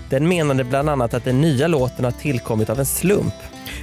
Den 0.10 0.28
menade 0.28 0.64
bland 0.64 0.90
annat 0.90 1.14
att 1.14 1.26
den 1.26 1.42
nya 1.42 1.68
låten 1.68 2.06
har 2.06 2.12
tillkommit 2.12 2.70
av 2.70 2.80
en 2.80 2.86
slump. 2.86 3.34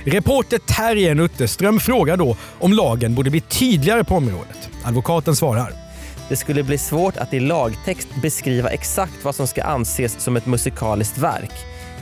Reporter 0.05 0.59
Terjen 0.59 1.21
Utterström 1.21 1.81
frågar 1.81 2.17
då 2.17 2.37
om 2.59 2.73
lagen 2.73 3.15
borde 3.15 3.31
bli 3.31 3.41
tydligare 3.41 4.05
på 4.05 4.15
området. 4.15 4.71
Advokaten 4.85 5.37
svarar. 5.37 5.73
Det 6.29 6.37
skulle 6.37 6.63
bli 6.63 6.79
svårt 6.79 7.17
att 7.17 7.35
i 7.35 7.41
lagtext 7.41 8.09
beskriva 8.23 8.71
exakt 8.71 9.25
vad 9.25 9.35
som 9.35 9.47
ska 9.47 9.63
anses 9.63 10.21
som 10.21 10.37
ett 10.37 10.47
musikaliskt 10.47 11.19
verk. 11.19 11.53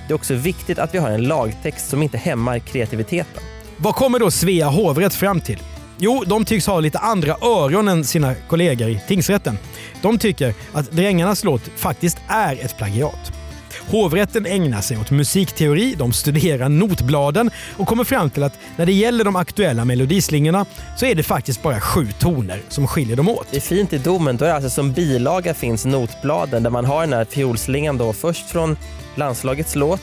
Det 0.08 0.12
är 0.12 0.16
också 0.16 0.34
viktigt 0.34 0.78
att 0.78 0.94
vi 0.94 0.98
har 0.98 1.10
en 1.10 1.22
lagtext 1.22 1.88
som 1.88 2.02
inte 2.02 2.18
hämmar 2.18 2.58
kreativiteten. 2.58 3.42
Vad 3.76 3.94
kommer 3.94 4.18
då 4.18 4.30
Svea 4.30 4.68
hovrätt 4.68 5.14
fram 5.14 5.40
till? 5.40 5.58
Jo, 5.98 6.24
de 6.26 6.44
tycks 6.44 6.66
ha 6.66 6.80
lite 6.80 6.98
andra 6.98 7.36
öron 7.40 7.88
än 7.88 8.04
sina 8.04 8.34
kollegor 8.34 8.88
i 8.88 9.00
tingsrätten. 9.08 9.58
De 10.02 10.18
tycker 10.18 10.54
att 10.72 10.90
Drängarnas 10.90 11.44
låt 11.44 11.62
faktiskt 11.76 12.18
är 12.28 12.64
ett 12.64 12.76
plagiat. 12.76 13.37
Hovrätten 13.90 14.46
ägnar 14.46 14.80
sig 14.80 14.98
åt 14.98 15.10
musikteori, 15.10 15.94
de 15.98 16.12
studerar 16.12 16.68
notbladen 16.68 17.50
och 17.76 17.86
kommer 17.88 18.04
fram 18.04 18.30
till 18.30 18.42
att 18.42 18.58
när 18.76 18.86
det 18.86 18.92
gäller 18.92 19.24
de 19.24 19.36
aktuella 19.36 19.84
melodislingorna 19.84 20.66
så 20.96 21.06
är 21.06 21.14
det 21.14 21.22
faktiskt 21.22 21.62
bara 21.62 21.80
sju 21.80 22.06
toner 22.18 22.62
som 22.68 22.86
skiljer 22.86 23.16
dem 23.16 23.28
åt. 23.28 23.46
Det 23.50 23.56
är 23.56 23.60
fint 23.60 23.92
i 23.92 23.98
domen. 23.98 24.36
Då 24.36 24.44
är 24.44 24.48
det 24.48 24.54
alltså 24.54 24.70
som 24.70 24.92
bilaga 24.92 25.54
finns 25.54 25.84
notbladen 25.84 26.62
där 26.62 26.70
man 26.70 26.84
har 26.84 27.00
den 27.00 27.12
här 27.12 27.24
fiolslingan 27.24 27.98
då 27.98 28.12
först 28.12 28.50
från 28.50 28.76
landslagets 29.14 29.74
låt, 29.74 30.02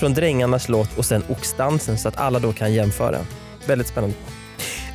från 0.00 0.14
Drängarnas 0.14 0.68
låt 0.68 0.98
och 0.98 1.04
sen 1.04 1.22
oxdansen 1.28 1.98
så 1.98 2.08
att 2.08 2.16
alla 2.16 2.38
då 2.38 2.52
kan 2.52 2.74
jämföra. 2.74 3.18
Väldigt 3.66 3.88
spännande. 3.88 4.16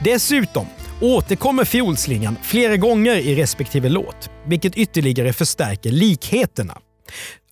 Dessutom 0.03 0.65
återkommer 1.01 1.65
fiolslingan 1.65 2.37
flera 2.43 2.77
gånger 2.77 3.15
i 3.15 3.35
respektive 3.35 3.89
låt, 3.89 4.29
vilket 4.45 4.75
ytterligare 4.75 5.33
förstärker 5.33 5.91
likheterna. 5.91 6.77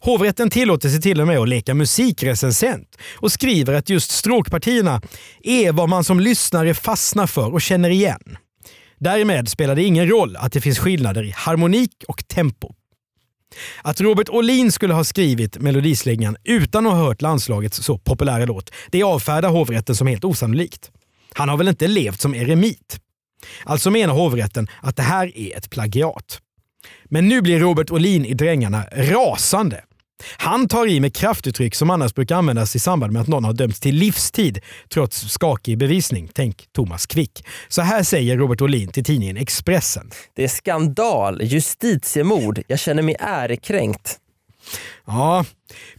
Hovrätten 0.01 0.49
tillåter 0.49 0.89
sig 0.89 1.01
till 1.01 1.21
och 1.21 1.27
med 1.27 1.39
att 1.39 1.49
leka 1.49 1.73
musikrecensent 1.73 2.97
och 3.15 3.31
skriver 3.31 3.73
att 3.73 3.89
just 3.89 4.11
stråkpartierna 4.11 5.01
är 5.43 5.71
vad 5.71 5.89
man 5.89 6.03
som 6.03 6.19
lyssnare 6.19 6.73
fastnar 6.73 7.27
för 7.27 7.53
och 7.53 7.61
känner 7.61 7.89
igen. 7.89 8.37
Därmed 8.97 9.49
spelar 9.49 9.75
det 9.75 9.83
ingen 9.83 10.09
roll 10.09 10.35
att 10.35 10.53
det 10.53 10.61
finns 10.61 10.79
skillnader 10.79 11.23
i 11.23 11.31
harmonik 11.35 12.03
och 12.07 12.27
tempo. 12.27 12.73
Att 13.81 14.01
Robert 14.01 14.29
Olin 14.29 14.71
skulle 14.71 14.93
ha 14.93 15.03
skrivit 15.03 15.57
melodislingan 15.57 16.37
utan 16.43 16.87
att 16.87 16.93
ha 16.93 16.99
hört 16.99 17.21
landslagets 17.21 17.83
så 17.83 17.97
populära 17.97 18.45
låt, 18.45 18.71
det 18.91 19.03
avfärdar 19.03 19.49
hovrätten 19.49 19.95
som 19.95 20.07
helt 20.07 20.25
osannolikt. 20.25 20.91
Han 21.33 21.49
har 21.49 21.57
väl 21.57 21.67
inte 21.67 21.87
levt 21.87 22.21
som 22.21 22.35
eremit? 22.35 22.99
Alltså 23.63 23.91
menar 23.91 24.13
hovrätten 24.13 24.67
att 24.81 24.95
det 24.95 25.03
här 25.03 25.37
är 25.37 25.57
ett 25.57 25.69
plagiat. 25.69 26.39
Men 27.05 27.27
nu 27.27 27.41
blir 27.41 27.59
Robert 27.59 27.91
Olin 27.91 28.25
i 28.25 28.33
Drängarna 28.33 28.83
rasande. 28.91 29.83
Han 30.38 30.67
tar 30.67 30.88
i 30.88 30.99
med 30.99 31.15
kraftuttryck 31.15 31.75
som 31.75 31.89
annars 31.89 32.13
brukar 32.13 32.35
användas 32.35 32.75
i 32.75 32.79
samband 32.79 33.13
med 33.13 33.21
att 33.21 33.27
någon 33.27 33.43
har 33.43 33.53
dömts 33.53 33.79
till 33.79 33.95
livstid 33.95 34.59
trots 34.93 35.29
skakig 35.29 35.77
bevisning. 35.77 36.29
Tänk 36.33 36.67
Thomas 36.75 37.05
Quick. 37.05 37.45
Så 37.67 37.81
här 37.81 38.03
säger 38.03 38.38
Robert 38.38 38.61
Olin 38.61 38.88
till 38.88 39.03
tidningen 39.03 39.38
Expressen. 39.38 40.09
Det 40.35 40.43
är 40.43 40.47
skandal, 40.47 41.41
justitiemord. 41.43 42.61
Jag 42.67 42.79
känner 42.79 43.03
mig 43.03 43.15
ärekränkt. 43.19 44.19
Ja, 45.05 45.45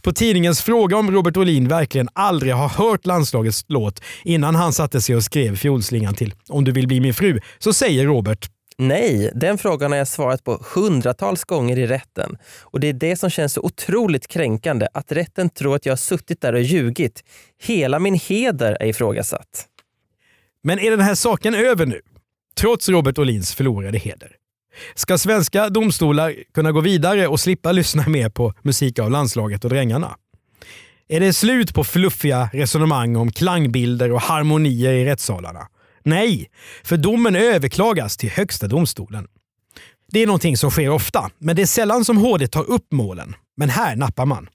på 0.01 0.13
tidningens 0.13 0.61
fråga 0.61 0.97
om 0.97 1.11
Robert 1.11 1.37
Olin 1.37 1.67
verkligen 1.67 2.09
aldrig 2.13 2.53
har 2.53 2.69
hört 2.69 3.05
landslagets 3.05 3.65
låt 3.67 4.01
innan 4.23 4.55
han 4.55 4.73
satte 4.73 5.01
sig 5.01 5.15
och 5.15 5.23
skrev 5.23 5.55
fiolslingan 5.55 6.13
till 6.13 6.33
Om 6.49 6.63
du 6.63 6.71
vill 6.71 6.87
bli 6.87 6.99
min 6.99 7.13
fru 7.13 7.39
så 7.59 7.73
säger 7.73 8.05
Robert 8.05 8.49
Nej, 8.81 9.31
den 9.35 9.57
frågan 9.57 9.91
har 9.91 9.97
jag 9.97 10.07
svarat 10.07 10.43
på 10.43 10.63
hundratals 10.75 11.43
gånger 11.43 11.79
i 11.79 11.87
rätten. 11.87 12.37
Och 12.61 12.79
det 12.79 12.87
är 12.87 12.93
det 12.93 13.15
som 13.15 13.29
känns 13.29 13.53
så 13.53 13.61
otroligt 13.61 14.27
kränkande, 14.27 14.87
att 14.93 15.11
rätten 15.11 15.49
tror 15.49 15.75
att 15.75 15.85
jag 15.85 15.91
har 15.91 15.97
suttit 15.97 16.41
där 16.41 16.53
och 16.53 16.61
ljugit. 16.61 17.23
Hela 17.63 17.99
min 17.99 18.13
heder 18.13 18.77
är 18.79 18.85
ifrågasatt. 18.85 19.65
Men 20.63 20.79
är 20.79 20.91
den 20.91 20.99
här 20.99 21.15
saken 21.15 21.55
över 21.55 21.85
nu? 21.85 22.01
Trots 22.55 22.89
Robert 22.89 23.17
Olins 23.17 23.55
förlorade 23.55 23.97
heder. 23.97 24.31
Ska 24.95 25.17
svenska 25.17 25.69
domstolar 25.69 26.35
kunna 26.53 26.71
gå 26.71 26.81
vidare 26.81 27.27
och 27.27 27.39
slippa 27.39 27.71
lyssna 27.71 28.07
mer 28.07 28.29
på 28.29 28.53
musik 28.61 28.99
av 28.99 29.11
landslaget 29.11 29.63
och 29.63 29.69
drängarna? 29.69 30.15
Är 31.07 31.19
det 31.19 31.33
slut 31.33 31.73
på 31.73 31.83
fluffiga 31.83 32.49
resonemang 32.53 33.15
om 33.15 33.31
klangbilder 33.31 34.11
och 34.11 34.21
harmonier 34.21 34.93
i 34.93 35.05
rättssalarna? 35.05 35.67
Nej, 36.03 36.49
för 36.83 36.97
domen 36.97 37.35
överklagas 37.35 38.17
till 38.17 38.29
Högsta 38.29 38.67
domstolen. 38.67 39.27
Det 40.11 40.19
är 40.19 40.27
någonting 40.27 40.57
som 40.57 40.71
sker 40.71 40.89
ofta, 40.89 41.29
men 41.39 41.55
det 41.55 41.61
är 41.61 41.65
sällan 41.65 42.05
som 42.05 42.17
HD 42.17 42.47
tar 42.47 42.69
upp 42.69 42.87
målen. 42.91 43.35
Men 43.57 43.69
här 43.69 43.95
nappar 43.95 44.25
man. 44.25 44.47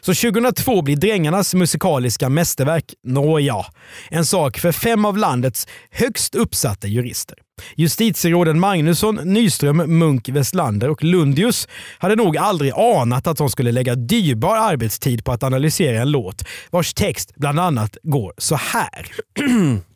Så 0.00 0.14
2002 0.14 0.82
blir 0.82 0.96
Drängarnas 0.96 1.54
musikaliska 1.54 2.28
mästerverk, 2.28 2.94
nåja, 3.06 3.66
en 4.10 4.26
sak 4.26 4.58
för 4.58 4.72
fem 4.72 5.04
av 5.04 5.18
landets 5.18 5.66
högst 5.90 6.34
uppsatta 6.34 6.88
jurister. 6.88 7.38
Justitieråden 7.76 8.60
Magnusson, 8.60 9.14
Nyström, 9.14 9.76
Munk, 9.76 10.28
Westlander 10.28 10.88
och 10.88 11.04
Lundius 11.04 11.68
hade 11.98 12.16
nog 12.16 12.36
aldrig 12.36 12.72
anat 12.72 13.26
att 13.26 13.36
de 13.36 13.50
skulle 13.50 13.72
lägga 13.72 13.94
dyrbar 13.94 14.56
arbetstid 14.56 15.24
på 15.24 15.32
att 15.32 15.42
analysera 15.42 16.02
en 16.02 16.10
låt 16.10 16.44
vars 16.70 16.94
text 16.94 17.32
bland 17.36 17.60
annat 17.60 17.96
går 18.02 18.32
så 18.38 18.56
här. 18.56 19.06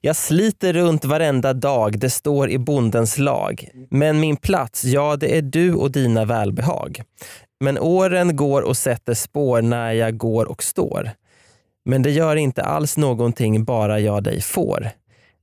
Jag 0.00 0.16
sliter 0.16 0.72
runt 0.72 1.04
varenda 1.04 1.52
dag, 1.52 1.98
det 1.98 2.10
står 2.10 2.50
i 2.50 2.58
bondens 2.58 3.18
lag. 3.18 3.68
Men 3.90 4.20
min 4.20 4.36
plats, 4.36 4.84
ja 4.84 5.16
det 5.16 5.36
är 5.36 5.42
du 5.42 5.74
och 5.74 5.90
dina 5.90 6.24
välbehag. 6.24 7.02
Men 7.60 7.78
åren 7.78 8.36
går 8.36 8.62
och 8.62 8.76
sätter 8.76 9.14
spår 9.14 9.62
när 9.62 9.92
jag 9.92 10.16
går 10.16 10.44
och 10.44 10.62
står. 10.62 11.10
Men 11.84 12.02
det 12.02 12.10
gör 12.10 12.36
inte 12.36 12.62
alls 12.62 12.96
någonting 12.96 13.64
bara 13.64 14.00
jag 14.00 14.22
dig 14.22 14.40
får. 14.40 14.90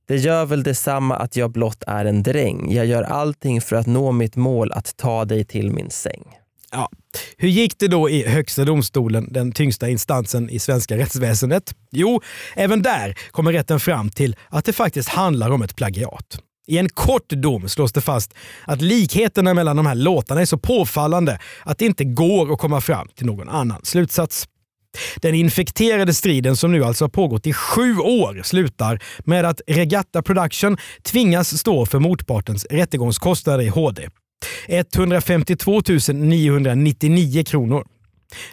Det 0.08 0.16
gör 0.16 0.46
väl 0.46 0.62
detsamma 0.62 1.16
att 1.16 1.36
jag 1.36 1.50
blott 1.50 1.84
är 1.86 2.04
en 2.04 2.22
dräng. 2.22 2.72
Jag 2.72 2.86
gör 2.86 3.02
allting 3.02 3.60
för 3.60 3.76
att 3.76 3.86
nå 3.86 4.12
mitt 4.12 4.36
mål 4.36 4.72
att 4.72 4.96
ta 4.96 5.24
dig 5.24 5.44
till 5.44 5.70
min 5.70 5.90
säng. 5.90 6.24
Ja. 6.72 6.88
Hur 7.36 7.48
gick 7.48 7.78
det 7.78 7.88
då 7.88 8.10
i 8.10 8.28
Högsta 8.28 8.64
domstolen, 8.64 9.28
den 9.32 9.52
tyngsta 9.52 9.88
instansen 9.88 10.50
i 10.50 10.58
svenska 10.58 10.96
rättsväsendet? 10.96 11.74
Jo, 11.92 12.20
även 12.54 12.82
där 12.82 13.18
kommer 13.30 13.52
rätten 13.52 13.80
fram 13.80 14.10
till 14.10 14.36
att 14.48 14.64
det 14.64 14.72
faktiskt 14.72 15.08
handlar 15.08 15.50
om 15.50 15.62
ett 15.62 15.76
plagiat. 15.76 16.38
I 16.68 16.78
en 16.78 16.88
kort 16.88 17.28
dom 17.28 17.68
slås 17.68 17.92
det 17.92 18.00
fast 18.00 18.34
att 18.64 18.82
likheterna 18.82 19.54
mellan 19.54 19.76
de 19.76 19.86
här 19.86 19.94
låtarna 19.94 20.40
är 20.40 20.44
så 20.44 20.58
påfallande 20.58 21.38
att 21.64 21.78
det 21.78 21.86
inte 21.86 22.04
går 22.04 22.52
att 22.52 22.58
komma 22.58 22.80
fram 22.80 23.08
till 23.08 23.26
någon 23.26 23.48
annan 23.48 23.80
slutsats. 23.82 24.48
Den 25.16 25.34
infekterade 25.34 26.14
striden 26.14 26.56
som 26.56 26.72
nu 26.72 26.84
alltså 26.84 27.04
har 27.04 27.08
pågått 27.08 27.46
i 27.46 27.52
sju 27.52 27.98
år 27.98 28.40
slutar 28.44 29.02
med 29.18 29.44
att 29.44 29.60
Regatta 29.66 30.22
Production 30.22 30.76
tvingas 31.02 31.58
stå 31.58 31.86
för 31.86 31.98
motpartens 31.98 32.64
rättegångskostnader 32.70 33.64
i 33.64 33.68
HD. 33.68 34.08
152 34.68 35.82
999 36.12 37.44
kronor. 37.44 37.84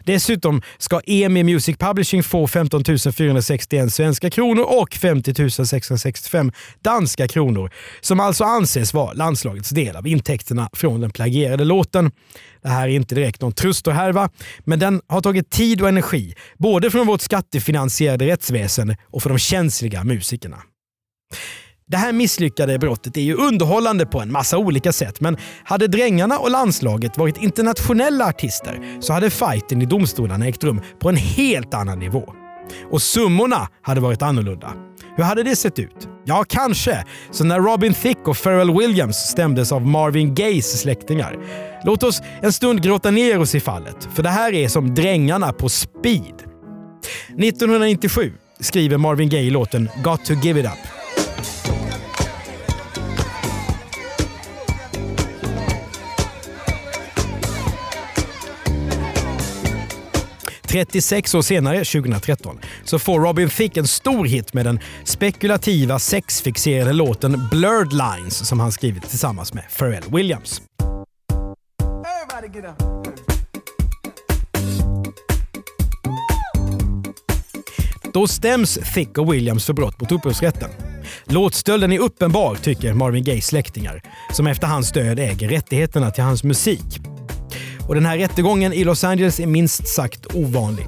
Dessutom 0.04 0.62
ska 0.78 1.02
EMI 1.06 1.44
Music 1.44 1.78
Publishing 1.78 2.24
få 2.24 2.48
15 2.48 2.84
461 3.18 3.94
svenska 3.94 4.30
kronor 4.30 4.64
och 4.64 4.94
50 4.94 5.50
665 5.66 6.52
danska 6.82 7.28
kronor, 7.28 7.72
som 8.02 8.20
alltså 8.20 8.44
anses 8.44 8.94
vara 8.94 9.14
landslagets 9.14 9.70
del 9.70 9.96
av 9.96 10.08
intäkterna 10.08 10.70
från 10.74 11.02
den 11.02 11.12
plagierade 11.12 11.64
låten. 11.64 12.12
Det 12.62 12.70
här 12.70 12.88
är 12.88 12.92
inte 12.92 13.16
direkt 13.16 13.42
någon 13.42 13.54
trustorhärva, 13.54 14.30
men 14.60 14.80
den 14.80 15.02
har 15.08 15.22
tagit 15.22 15.50
tid 15.50 15.82
och 15.82 15.88
energi, 15.88 16.34
både 16.58 16.92
från 16.92 17.08
vårt 17.08 17.22
skattefinansierade 17.22 18.28
rättsväsen 18.28 18.96
och 19.12 19.24
för 19.24 19.30
de 19.30 19.38
känsliga 19.40 20.04
musikerna. 20.04 20.58
Det 21.94 21.98
här 21.98 22.14
misslyckade 22.14 22.80
brottet 22.80 23.18
är 23.18 23.22
ju 23.22 23.36
underhållande 23.36 24.06
på 24.06 24.22
en 24.22 24.32
massa 24.32 24.58
olika 24.58 24.92
sätt, 24.92 25.22
men 25.22 25.38
hade 25.64 25.88
Drängarna 25.88 26.38
och 26.38 26.52
landslaget 26.52 27.18
varit 27.18 27.38
internationella 27.38 28.26
artister 28.26 28.98
så 29.00 29.14
hade 29.14 29.30
fighten 29.30 29.82
i 29.82 29.86
domstolarna 29.86 30.48
ägt 30.48 30.64
rum 30.64 30.82
på 31.00 31.10
en 31.10 31.16
helt 31.16 31.74
annan 31.74 32.00
nivå. 32.00 32.34
Och 32.92 33.02
summorna 33.02 33.68
hade 33.82 34.02
varit 34.02 34.22
annorlunda. 34.22 34.74
Hur 35.16 35.24
hade 35.24 35.44
det 35.44 35.56
sett 35.56 35.80
ut? 35.80 36.08
Ja, 36.26 36.44
kanske 36.48 37.06
så 37.32 37.44
när 37.44 37.60
Robin 37.60 37.94
Thicke 37.94 38.24
och 38.26 38.38
Pharrell 38.44 38.78
Williams 38.78 39.18
stämdes 39.18 39.72
av 39.72 39.88
Marvin 39.88 40.36
Gayes 40.36 40.82
släktingar. 40.82 41.38
Låt 41.86 42.04
oss 42.04 42.22
en 42.42 42.54
stund 42.54 42.84
gråta 42.84 43.12
ner 43.12 43.40
oss 43.40 43.56
i 43.56 43.60
fallet, 43.60 44.08
för 44.14 44.24
det 44.24 44.30
här 44.30 44.54
är 44.54 44.68
som 44.68 44.96
Drängarna 44.96 45.54
på 45.54 45.70
speed. 45.70 46.44
1997 47.40 48.34
skriver 48.60 48.98
Marvin 48.98 49.30
Gaye 49.30 49.52
låten 49.52 49.90
“Got 50.04 50.26
to 50.26 50.34
give 50.34 50.60
it 50.60 50.66
up” 50.66 50.94
36 60.74 61.36
år 61.36 61.42
senare, 61.42 61.78
2013, 61.78 62.60
så 62.84 63.00
får 63.00 63.20
Robin 63.20 63.50
Thicke 63.50 63.80
en 63.80 63.88
stor 63.88 64.26
hit 64.26 64.54
med 64.54 64.66
den 64.66 64.80
spekulativa 65.04 66.00
sexfixerade 66.00 66.94
låten 66.94 67.48
Blurred 67.52 67.94
Lines 67.94 68.48
som 68.48 68.60
han 68.60 68.72
skrivit 68.72 69.10
tillsammans 69.10 69.54
med 69.54 69.64
Pharrell 69.78 70.04
Williams. 70.12 70.62
Då 78.14 78.28
stäms 78.28 78.80
Thicke 78.94 79.22
och 79.22 79.34
Williams 79.34 79.66
för 79.66 79.74
brott 79.74 80.02
mot 80.02 80.12
upphovsrätten. 80.12 80.70
Låtstölden 81.26 81.92
är 81.92 82.00
uppenbar, 82.00 82.56
tycker 82.56 82.94
Marvin 82.94 83.24
Gayes 83.24 83.48
släktingar, 83.48 84.02
som 84.32 84.48
efter 84.48 84.68
hans 84.68 84.92
död 84.92 85.20
äger 85.20 85.50
rättigheterna 85.50 86.12
till 86.12 86.24
hans 86.24 86.44
musik. 86.44 87.13
Och 87.88 87.96
den 87.96 88.06
här 88.06 88.18
rättegången 88.18 88.74
i 88.74 88.84
Los 88.84 89.04
Angeles 89.04 89.40
är 89.40 89.48
minst 89.48 89.88
sagt 89.88 90.36
ovanlig. 90.36 90.88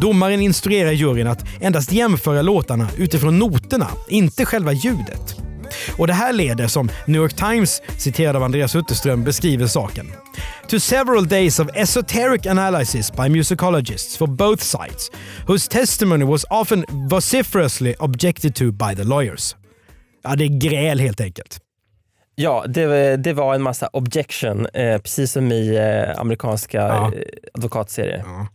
Domaren 0.00 0.40
instruerar 0.40 0.92
juryn 0.92 1.26
att 1.26 1.44
endast 1.60 1.92
jämföra 1.92 2.42
låtarna 2.42 2.88
utifrån 2.96 3.38
noterna, 3.38 3.88
inte 4.08 4.44
själva 4.44 4.72
ljudet. 4.72 5.36
Och 5.96 6.06
Det 6.06 6.12
här 6.12 6.32
leder, 6.32 6.68
som 6.68 6.90
New 7.06 7.20
York 7.20 7.36
Times 7.36 7.82
citerad 7.98 8.36
av 8.36 8.42
Andreas 8.42 8.76
Utterström 8.76 9.24
beskriver 9.24 9.66
saken, 9.66 10.12
to 10.68 10.80
several 10.80 11.28
days 11.28 11.60
of 11.60 11.68
esoteric 11.74 12.46
analysis 12.46 13.12
by 13.12 13.28
musicologists 13.28 14.18
for 14.18 14.26
both 14.26 14.62
sides, 14.62 15.10
whose 15.46 15.70
testimony 15.70 16.24
was 16.24 16.44
often 16.50 16.84
vociferously 17.10 17.94
objected 17.98 18.54
to 18.54 18.64
by 18.72 18.96
the 18.96 19.04
lawyers. 19.04 19.56
Ja, 20.24 20.36
det 20.36 20.44
är 20.44 20.60
gräl 20.60 21.00
helt 21.00 21.20
enkelt. 21.20 21.58
Ja, 22.34 22.64
det, 22.68 23.16
det 23.16 23.32
var 23.32 23.54
en 23.54 23.62
massa 23.62 23.88
objection, 23.92 24.66
eh, 24.66 24.98
precis 24.98 25.32
som 25.32 25.52
i 25.52 25.76
eh, 25.76 26.20
amerikanska 26.20 26.78
ja. 26.78 27.12
eh, 27.14 27.22
advokatserier. 27.54 28.22
Ja. 28.26 28.46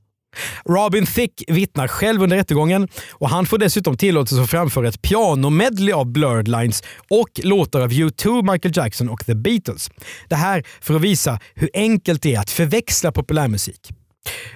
Robin 0.65 1.05
Thicke 1.05 1.43
vittnar 1.47 1.87
själv 1.87 2.23
under 2.23 2.37
rättegången 2.37 2.87
och 3.11 3.29
han 3.29 3.45
får 3.45 3.57
dessutom 3.57 3.97
tillåtelse 3.97 4.43
att 4.43 4.49
framföra 4.49 4.87
ett 4.87 5.01
pianomedley 5.01 5.93
av 5.93 6.05
Blurred 6.05 6.47
Lines 6.47 6.83
och 7.09 7.29
låtar 7.43 7.81
av 7.81 7.91
U2, 7.91 8.51
Michael 8.51 8.77
Jackson 8.77 9.09
och 9.09 9.25
The 9.25 9.35
Beatles. 9.35 9.91
Det 10.27 10.35
här 10.35 10.63
för 10.81 10.93
att 10.93 11.01
visa 11.01 11.39
hur 11.55 11.69
enkelt 11.73 12.21
det 12.21 12.35
är 12.35 12.39
att 12.39 12.49
förväxla 12.49 13.11
populärmusik. 13.11 13.91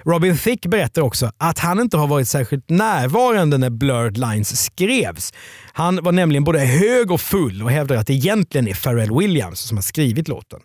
Robin 0.04 0.38
Thicke 0.38 0.68
berättar 0.68 1.02
också 1.02 1.32
att 1.38 1.58
han 1.58 1.80
inte 1.80 1.96
har 1.96 2.06
varit 2.06 2.28
särskilt 2.28 2.70
närvarande 2.70 3.58
när 3.58 3.70
Blurred 3.70 4.18
Lines 4.18 4.64
skrevs. 4.64 5.32
Han 5.72 6.02
var 6.02 6.12
nämligen 6.12 6.44
både 6.44 6.58
hög 6.58 7.10
och 7.10 7.20
full 7.20 7.62
och 7.62 7.70
hävdar 7.70 7.96
att 7.96 8.06
det 8.06 8.12
egentligen 8.14 8.68
är 8.68 8.74
Pharrell 8.74 9.18
Williams 9.18 9.60
som 9.60 9.76
har 9.76 9.82
skrivit 9.82 10.28
låten. 10.28 10.60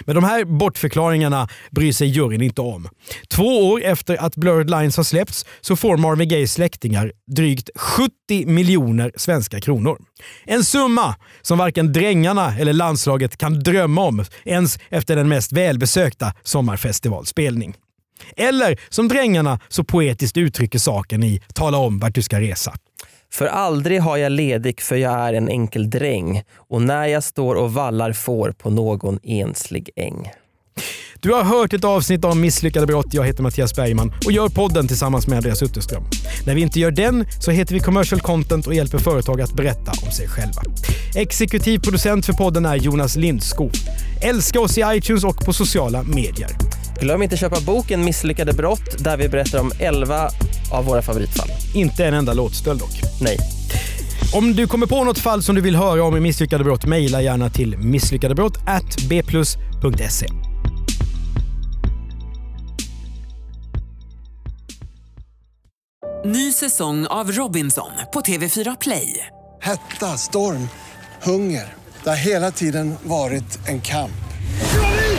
Men 0.00 0.14
de 0.14 0.24
här 0.24 0.44
bortförklaringarna 0.44 1.48
bryr 1.70 1.92
sig 1.92 2.08
juryn 2.08 2.42
inte 2.42 2.60
om. 2.60 2.88
Två 3.28 3.68
år 3.68 3.82
efter 3.82 4.16
att 4.16 4.36
Blurred 4.36 4.70
Lines 4.70 4.96
har 4.96 5.04
släppts 5.04 5.46
så 5.60 5.76
får 5.76 5.96
Marvin 5.96 6.28
Gayes 6.28 6.52
släktingar 6.52 7.12
drygt 7.26 7.70
70 7.76 8.46
miljoner 8.46 9.12
svenska 9.16 9.60
kronor. 9.60 9.98
En 10.44 10.64
summa 10.64 11.14
som 11.42 11.58
varken 11.58 11.92
drängarna 11.92 12.56
eller 12.58 12.72
landslaget 12.72 13.36
kan 13.36 13.60
drömma 13.60 14.02
om 14.02 14.24
ens 14.44 14.78
efter 14.88 15.16
den 15.16 15.28
mest 15.28 15.52
välbesökta 15.52 16.32
sommarfestivalspelning. 16.42 17.74
Eller 18.36 18.80
som 18.88 19.08
drängarna 19.08 19.60
så 19.68 19.84
poetiskt 19.84 20.36
uttrycker 20.36 20.78
saken 20.78 21.22
i 21.22 21.42
Tala 21.54 21.78
om 21.78 21.98
vart 21.98 22.14
du 22.14 22.22
ska 22.22 22.40
resa. 22.40 22.72
För 23.32 23.46
aldrig 23.46 24.00
har 24.00 24.16
jag 24.16 24.32
ledig 24.32 24.80
för 24.80 24.96
jag 24.96 25.12
är 25.12 25.32
en 25.32 25.48
enkel 25.48 25.90
dräng 25.90 26.42
och 26.56 26.82
när 26.82 27.06
jag 27.06 27.24
står 27.24 27.54
och 27.54 27.74
vallar 27.74 28.12
får 28.12 28.52
på 28.52 28.70
någon 28.70 29.18
enslig 29.22 29.90
äng. 29.96 30.30
Du 31.20 31.32
har 31.32 31.42
hört 31.42 31.72
ett 31.72 31.84
avsnitt 31.84 32.24
av 32.24 32.36
Misslyckade 32.36 32.86
brott. 32.86 33.06
Jag 33.14 33.26
heter 33.26 33.42
Mattias 33.42 33.74
Bergman 33.74 34.12
och 34.26 34.32
gör 34.32 34.48
podden 34.48 34.88
tillsammans 34.88 35.26
med 35.26 35.36
Andreas 35.36 35.62
Utterström. 35.62 36.02
När 36.46 36.54
vi 36.54 36.60
inte 36.60 36.80
gör 36.80 36.90
den 36.90 37.26
så 37.40 37.50
heter 37.50 37.74
vi 37.74 37.80
Commercial 37.80 38.20
Content 38.20 38.66
och 38.66 38.74
hjälper 38.74 38.98
företag 38.98 39.40
att 39.40 39.52
berätta 39.52 39.92
om 40.06 40.12
sig 40.12 40.28
själva. 40.28 40.62
Exekutiv 41.14 41.78
producent 41.78 42.26
för 42.26 42.32
podden 42.32 42.66
är 42.66 42.76
Jonas 42.76 43.16
Lindskog. 43.16 43.70
Älska 44.22 44.60
oss 44.60 44.78
i 44.78 44.82
iTunes 44.86 45.24
och 45.24 45.44
på 45.44 45.52
sociala 45.52 46.02
medier. 46.02 46.81
Glöm 47.02 47.22
inte 47.22 47.36
köpa 47.36 47.60
boken 47.60 48.04
Misslyckade 48.04 48.52
brott 48.52 48.98
där 48.98 49.16
vi 49.16 49.28
berättar 49.28 49.60
om 49.60 49.72
11 49.78 50.30
av 50.72 50.84
våra 50.84 51.02
favoritfall. 51.02 51.48
Inte 51.74 52.04
en 52.04 52.14
enda 52.14 52.32
låtstöld 52.32 52.80
dock. 52.80 53.00
Nej. 53.20 53.38
Om 54.34 54.54
du 54.54 54.66
kommer 54.66 54.86
på 54.86 55.04
något 55.04 55.18
fall 55.18 55.42
som 55.42 55.54
du 55.54 55.60
vill 55.60 55.76
höra 55.76 56.04
om 56.04 56.16
i 56.16 56.20
Misslyckade 56.20 56.64
brott, 56.64 56.86
mejla 56.86 57.22
gärna 57.22 57.50
till 57.50 57.78
misslyckadebrott@bplus.se. 57.78 60.26
Ny 66.24 66.52
säsong 66.52 67.06
av 67.06 67.32
Robinson 67.32 67.90
på 68.12 68.20
TV4 68.20 68.76
Play. 68.80 69.26
Hetta, 69.62 70.18
storm, 70.18 70.68
hunger. 71.22 71.74
Det 72.04 72.10
har 72.10 72.16
hela 72.16 72.50
tiden 72.50 72.94
varit 73.04 73.68
en 73.68 73.80
kamp. 73.80 74.12